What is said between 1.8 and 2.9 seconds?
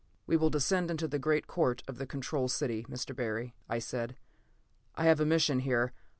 of the Control City,